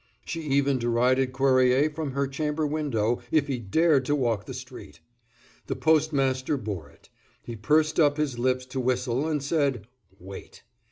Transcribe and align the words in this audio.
She 0.25 0.41
even 0.41 0.79
derided 0.79 1.31
Cuerrier 1.31 1.87
from 1.91 2.13
her 2.13 2.25
chamber 2.25 2.65
window 2.65 3.21
if 3.31 3.45
he 3.45 3.59
dared 3.59 4.03
to 4.05 4.15
walk 4.15 4.47
the 4.47 4.53
street. 4.55 4.99
The 5.67 5.75
postmaster 5.75 6.57
bore 6.57 6.89
it; 6.89 7.09
he 7.43 7.55
pursed 7.55 7.99
up 7.99 8.17
his 8.17 8.39
lips 8.39 8.65
to 8.73 8.79
whistle, 8.79 9.27
and 9.27 9.43
said, 9.43 9.85
"Wait." 10.19 10.63